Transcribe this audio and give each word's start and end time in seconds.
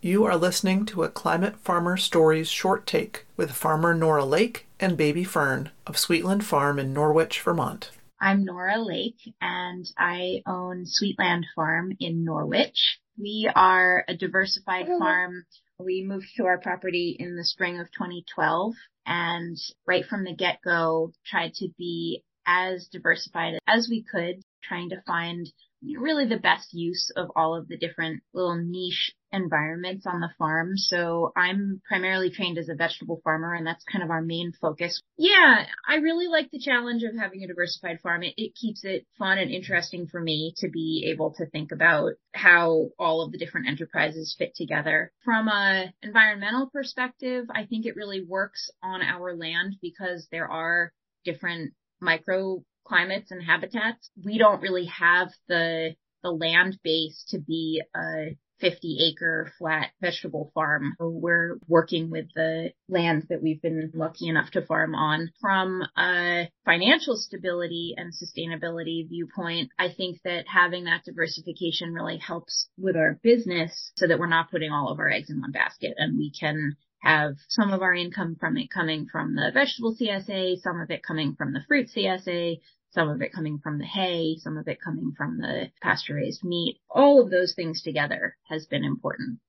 You 0.00 0.26
are 0.26 0.36
listening 0.36 0.86
to 0.86 1.02
a 1.02 1.08
Climate 1.08 1.56
Farmer 1.56 1.96
Stories 1.96 2.48
short 2.48 2.86
take 2.86 3.26
with 3.36 3.50
farmer 3.50 3.94
Norah 3.94 4.24
Lake 4.24 4.68
and 4.78 4.96
baby 4.96 5.24
Fern 5.24 5.72
of 5.88 5.96
Sweetland 5.96 6.44
Farm 6.44 6.78
in 6.78 6.92
Norwich, 6.92 7.40
Vermont. 7.40 7.90
I'm 8.20 8.44
Norah 8.44 8.80
Lake 8.80 9.18
and 9.40 9.90
I 9.98 10.42
own 10.46 10.84
Sweetland 10.84 11.46
Farm 11.56 11.96
in 11.98 12.24
Norwich. 12.24 13.00
We 13.18 13.50
are 13.52 14.04
a 14.06 14.16
diversified 14.16 14.86
farm. 14.86 15.44
We 15.80 16.04
moved 16.04 16.28
to 16.36 16.44
our 16.44 16.58
property 16.58 17.16
in 17.18 17.34
the 17.34 17.42
spring 17.42 17.80
of 17.80 17.90
2012 17.90 18.74
and 19.04 19.56
right 19.84 20.06
from 20.06 20.22
the 20.22 20.32
get-go 20.32 21.12
tried 21.26 21.54
to 21.54 21.70
be 21.76 22.22
as 22.46 22.86
diversified 22.86 23.58
as 23.66 23.88
we 23.90 24.04
could, 24.04 24.42
trying 24.62 24.90
to 24.90 25.02
find 25.08 25.52
really 25.82 26.26
the 26.26 26.38
best 26.38 26.72
use 26.72 27.10
of 27.16 27.30
all 27.36 27.54
of 27.54 27.68
the 27.68 27.76
different 27.76 28.22
little 28.32 28.56
niche 28.56 29.12
environments 29.32 30.06
on 30.06 30.20
the 30.20 30.30
farm. 30.38 30.76
So 30.76 31.32
I'm 31.36 31.82
primarily 31.86 32.30
trained 32.30 32.58
as 32.58 32.68
a 32.68 32.74
vegetable 32.74 33.20
farmer 33.22 33.54
and 33.54 33.66
that's 33.66 33.84
kind 33.84 34.02
of 34.02 34.10
our 34.10 34.22
main 34.22 34.52
focus. 34.60 35.00
Yeah, 35.16 35.66
I 35.86 35.96
really 35.96 36.28
like 36.28 36.50
the 36.50 36.58
challenge 36.58 37.02
of 37.02 37.16
having 37.16 37.44
a 37.44 37.46
diversified 37.46 38.00
farm. 38.00 38.22
It, 38.22 38.34
it 38.36 38.54
keeps 38.54 38.84
it 38.84 39.06
fun 39.18 39.38
and 39.38 39.50
interesting 39.50 40.06
for 40.06 40.20
me 40.20 40.54
to 40.58 40.68
be 40.68 41.10
able 41.12 41.34
to 41.34 41.46
think 41.46 41.72
about 41.72 42.12
how 42.32 42.88
all 42.98 43.22
of 43.22 43.32
the 43.32 43.38
different 43.38 43.68
enterprises 43.68 44.34
fit 44.38 44.54
together. 44.54 45.12
From 45.24 45.48
a 45.48 45.92
environmental 46.02 46.70
perspective, 46.72 47.46
I 47.54 47.66
think 47.66 47.84
it 47.84 47.96
really 47.96 48.24
works 48.24 48.70
on 48.82 49.02
our 49.02 49.34
land 49.36 49.76
because 49.82 50.26
there 50.30 50.50
are 50.50 50.92
different 51.24 51.74
micro 52.00 52.62
climates 52.88 53.30
and 53.30 53.42
habitats. 53.42 54.10
We 54.24 54.38
don't 54.38 54.62
really 54.62 54.86
have 54.86 55.28
the 55.48 55.94
the 56.22 56.30
land 56.32 56.78
base 56.82 57.24
to 57.28 57.38
be 57.38 57.80
a 57.94 58.36
50 58.60 59.12
acre 59.12 59.52
flat 59.58 59.90
vegetable 60.00 60.50
farm. 60.54 60.94
We're 60.98 61.58
working 61.66 62.10
with 62.10 62.26
the 62.34 62.72
land 62.88 63.26
that 63.28 63.42
we've 63.42 63.62
been 63.62 63.90
lucky 63.94 64.28
enough 64.28 64.50
to 64.52 64.66
farm 64.66 64.94
on. 64.94 65.30
From 65.40 65.82
a 65.96 66.48
financial 66.64 67.16
stability 67.16 67.94
and 67.96 68.12
sustainability 68.12 69.08
viewpoint, 69.08 69.70
I 69.78 69.92
think 69.96 70.18
that 70.24 70.46
having 70.48 70.84
that 70.84 71.04
diversification 71.04 71.92
really 71.94 72.18
helps 72.18 72.68
with 72.76 72.96
our 72.96 73.18
business 73.22 73.92
so 73.96 74.06
that 74.06 74.18
we're 74.18 74.26
not 74.26 74.50
putting 74.50 74.72
all 74.72 74.90
of 74.90 74.98
our 74.98 75.08
eggs 75.10 75.30
in 75.30 75.40
one 75.40 75.52
basket 75.52 75.94
and 75.96 76.18
we 76.18 76.32
can 76.32 76.76
have 77.00 77.34
some 77.48 77.72
of 77.72 77.80
our 77.80 77.94
income 77.94 78.36
from 78.40 78.56
it 78.56 78.70
coming 78.70 79.06
from 79.10 79.36
the 79.36 79.52
vegetable 79.54 79.94
CSA, 79.94 80.58
some 80.58 80.80
of 80.80 80.90
it 80.90 81.02
coming 81.06 81.36
from 81.36 81.52
the 81.52 81.62
fruit 81.68 81.88
CSA, 81.96 82.58
some 82.90 83.08
of 83.08 83.20
it 83.22 83.32
coming 83.32 83.58
from 83.58 83.78
the 83.78 83.86
hay, 83.86 84.36
some 84.38 84.56
of 84.56 84.66
it 84.68 84.80
coming 84.82 85.12
from 85.16 85.38
the 85.38 85.70
pasture 85.82 86.14
raised 86.14 86.44
meat. 86.44 86.80
All 86.90 87.20
of 87.20 87.30
those 87.30 87.54
things 87.54 87.82
together 87.82 88.36
has 88.48 88.66
been 88.66 88.84
important. 88.84 89.40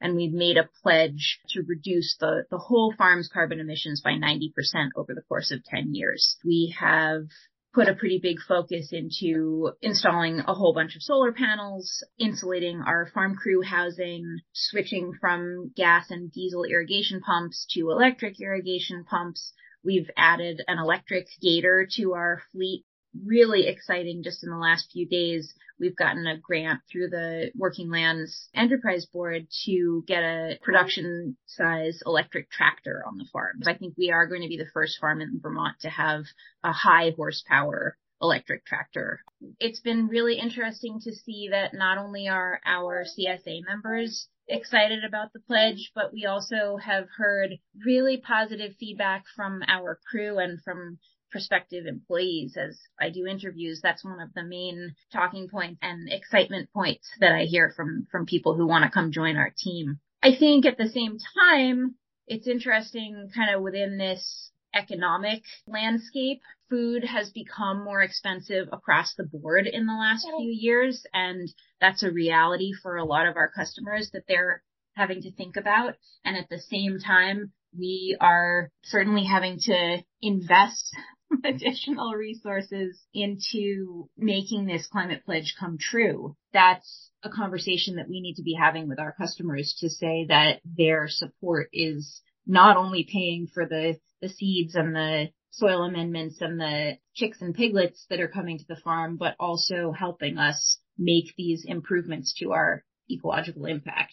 And 0.00 0.16
we've 0.16 0.32
made 0.32 0.56
a 0.56 0.68
pledge 0.82 1.40
to 1.50 1.62
reduce 1.62 2.16
the, 2.18 2.46
the 2.50 2.58
whole 2.58 2.94
farm's 2.96 3.28
carbon 3.28 3.60
emissions 3.60 4.00
by 4.00 4.12
90% 4.12 4.90
over 4.96 5.14
the 5.14 5.22
course 5.22 5.50
of 5.50 5.64
10 5.64 5.94
years. 5.94 6.36
We 6.44 6.74
have 6.78 7.24
put 7.72 7.88
a 7.88 7.94
pretty 7.94 8.18
big 8.18 8.40
focus 8.40 8.92
into 8.92 9.72
installing 9.80 10.40
a 10.40 10.54
whole 10.54 10.74
bunch 10.74 10.96
of 10.96 11.02
solar 11.02 11.32
panels, 11.32 12.04
insulating 12.18 12.82
our 12.84 13.06
farm 13.14 13.36
crew 13.36 13.62
housing, 13.62 14.40
switching 14.52 15.12
from 15.20 15.72
gas 15.76 16.10
and 16.10 16.32
diesel 16.32 16.64
irrigation 16.64 17.20
pumps 17.20 17.66
to 17.70 17.90
electric 17.90 18.40
irrigation 18.40 19.04
pumps, 19.04 19.52
We've 19.82 20.10
added 20.14 20.62
an 20.68 20.78
electric 20.78 21.28
gator 21.40 21.88
to 21.96 22.12
our 22.12 22.42
fleet. 22.52 22.84
Really 23.26 23.66
exciting 23.66 24.22
just 24.22 24.44
in 24.44 24.50
the 24.50 24.56
last 24.56 24.90
few 24.92 25.06
days. 25.06 25.52
We've 25.80 25.96
gotten 25.96 26.26
a 26.26 26.38
grant 26.38 26.80
through 26.90 27.08
the 27.08 27.50
Working 27.56 27.90
Lands 27.90 28.48
Enterprise 28.54 29.06
Board 29.06 29.48
to 29.64 30.04
get 30.06 30.22
a 30.22 30.58
production 30.62 31.36
size 31.46 32.02
electric 32.06 32.50
tractor 32.50 33.02
on 33.06 33.18
the 33.18 33.26
farm. 33.32 33.62
I 33.66 33.74
think 33.74 33.94
we 33.98 34.12
are 34.12 34.26
going 34.26 34.42
to 34.42 34.48
be 34.48 34.58
the 34.58 34.70
first 34.72 34.98
farm 35.00 35.20
in 35.20 35.40
Vermont 35.42 35.80
to 35.80 35.90
have 35.90 36.24
a 36.62 36.72
high 36.72 37.12
horsepower 37.16 37.96
electric 38.22 38.64
tractor. 38.66 39.20
It's 39.58 39.80
been 39.80 40.06
really 40.06 40.38
interesting 40.38 41.00
to 41.02 41.12
see 41.12 41.48
that 41.50 41.74
not 41.74 41.98
only 41.98 42.28
are 42.28 42.60
our 42.64 43.04
CSA 43.04 43.62
members 43.66 44.28
excited 44.48 45.04
about 45.04 45.32
the 45.32 45.40
pledge, 45.40 45.90
but 45.94 46.12
we 46.12 46.26
also 46.26 46.76
have 46.76 47.06
heard 47.16 47.58
really 47.84 48.18
positive 48.18 48.74
feedback 48.78 49.24
from 49.34 49.62
our 49.66 49.98
crew 50.10 50.38
and 50.38 50.60
from 50.62 50.98
prospective 51.30 51.86
employees 51.86 52.56
as 52.56 52.78
I 53.00 53.10
do 53.10 53.26
interviews. 53.26 53.80
That's 53.82 54.04
one 54.04 54.20
of 54.20 54.32
the 54.34 54.42
main 54.42 54.94
talking 55.12 55.48
points 55.48 55.78
and 55.82 56.10
excitement 56.12 56.70
points 56.72 57.08
that 57.20 57.32
I 57.32 57.44
hear 57.44 57.72
from, 57.74 58.06
from 58.10 58.26
people 58.26 58.54
who 58.54 58.66
want 58.66 58.84
to 58.84 58.90
come 58.90 59.12
join 59.12 59.36
our 59.36 59.52
team. 59.56 60.00
I 60.22 60.36
think 60.36 60.66
at 60.66 60.76
the 60.76 60.88
same 60.88 61.18
time, 61.34 61.94
it's 62.26 62.46
interesting 62.46 63.30
kind 63.34 63.54
of 63.54 63.62
within 63.62 63.98
this 63.98 64.50
economic 64.74 65.42
landscape. 65.66 66.40
Food 66.68 67.04
has 67.04 67.30
become 67.30 67.82
more 67.82 68.02
expensive 68.02 68.68
across 68.72 69.14
the 69.14 69.24
board 69.24 69.66
in 69.66 69.86
the 69.86 69.92
last 69.92 70.26
few 70.38 70.50
years, 70.50 71.04
and 71.12 71.48
that's 71.80 72.02
a 72.02 72.10
reality 72.10 72.72
for 72.80 72.96
a 72.96 73.04
lot 73.04 73.26
of 73.26 73.36
our 73.36 73.50
customers 73.50 74.10
that 74.12 74.22
they're 74.28 74.62
having 74.94 75.22
to 75.22 75.32
think 75.32 75.56
about. 75.56 75.94
And 76.24 76.36
at 76.36 76.48
the 76.48 76.60
same 76.60 76.98
time, 77.00 77.52
we 77.76 78.16
are 78.20 78.70
certainly 78.84 79.24
having 79.24 79.58
to 79.60 79.98
invest 80.22 80.94
additional 81.44 82.12
resources 82.14 82.98
into 83.14 84.08
making 84.16 84.66
this 84.66 84.86
climate 84.86 85.22
pledge 85.24 85.54
come 85.58 85.78
true. 85.78 86.36
That's 86.52 87.10
a 87.22 87.30
conversation 87.30 87.96
that 87.96 88.08
we 88.08 88.20
need 88.20 88.34
to 88.36 88.42
be 88.42 88.54
having 88.54 88.88
with 88.88 88.98
our 88.98 89.12
customers 89.12 89.76
to 89.80 89.88
say 89.90 90.26
that 90.28 90.60
their 90.64 91.06
support 91.08 91.68
is 91.72 92.20
not 92.46 92.76
only 92.76 93.06
paying 93.10 93.46
for 93.52 93.66
the 93.66 93.98
the 94.20 94.28
seeds 94.28 94.74
and 94.74 94.94
the 94.94 95.28
soil 95.50 95.82
amendments 95.82 96.40
and 96.40 96.60
the 96.60 96.98
chicks 97.14 97.40
and 97.40 97.54
piglets 97.54 98.06
that 98.10 98.20
are 98.20 98.28
coming 98.28 98.58
to 98.58 98.64
the 98.68 98.80
farm, 98.84 99.16
but 99.16 99.34
also 99.40 99.92
helping 99.92 100.38
us 100.38 100.78
make 100.98 101.34
these 101.36 101.64
improvements 101.66 102.34
to 102.38 102.52
our 102.52 102.84
ecological 103.10 103.64
impact. 103.64 104.12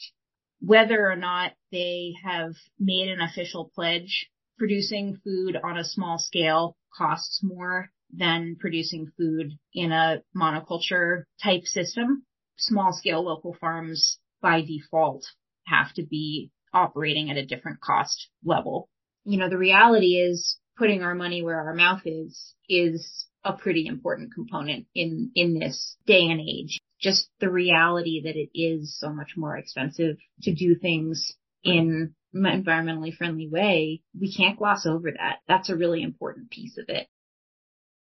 Whether 0.60 1.10
or 1.10 1.16
not 1.16 1.54
they 1.72 2.14
have 2.24 2.54
made 2.80 3.10
an 3.10 3.22
official 3.22 3.70
pledge, 3.76 4.30
producing 4.58 5.18
food 5.24 5.56
on 5.62 5.78
a 5.78 5.84
small 5.84 6.18
scale 6.18 6.78
costs 6.98 7.42
more 7.44 7.90
than 8.12 8.56
producing 8.60 9.12
food 9.18 9.52
in 9.74 9.92
a 9.92 10.22
monoculture 10.36 11.24
type 11.44 11.64
system. 11.66 12.24
Small 12.58 12.94
scale 12.94 13.24
local 13.24 13.56
farms 13.60 14.20
by 14.42 14.62
default 14.62 15.26
have 15.66 15.94
to 15.94 16.04
be 16.04 16.52
operating 16.74 17.30
at 17.30 17.38
a 17.38 17.46
different 17.46 17.82
cost 17.82 18.30
level 18.44 18.90
you 19.28 19.38
know, 19.38 19.50
the 19.50 19.58
reality 19.58 20.16
is 20.16 20.58
putting 20.78 21.04
our 21.04 21.14
money 21.14 21.44
where 21.44 21.60
our 21.60 21.74
mouth 21.74 22.02
is, 22.06 22.54
is 22.70 23.26
a 23.44 23.52
pretty 23.52 23.86
important 23.86 24.34
component 24.34 24.86
in, 24.96 25.32
in 25.36 25.60
this 25.60 25.98
day 26.08 26.22
and 26.22 26.40
age. 26.40 26.80
Just 27.02 27.28
the 27.42 27.52
reality 27.52 28.22
that 28.24 28.38
it 28.38 28.50
is 28.58 28.98
so 28.98 29.10
much 29.10 29.34
more 29.36 29.58
expensive 29.58 30.16
to 30.44 30.56
do 30.56 30.76
things 30.76 31.34
in 31.62 32.16
environmentally 32.36 33.14
friendly 33.16 33.48
way. 33.48 34.02
We 34.20 34.34
can't 34.34 34.58
gloss 34.58 34.86
over 34.86 35.12
that. 35.12 35.38
That's 35.48 35.70
a 35.70 35.76
really 35.76 36.04
important 36.04 36.50
piece 36.52 36.78
of 36.78 36.86
it. 36.90 37.08